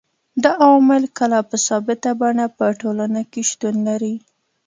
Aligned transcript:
دا 0.43 0.51
عوامل 0.63 1.03
کله 1.17 1.37
په 1.49 1.55
ثابته 1.67 2.09
بڼه 2.21 2.45
په 2.57 2.65
ټولنه 2.81 3.21
کي 3.31 3.41
شتون 3.49 3.75
لري 3.87 4.15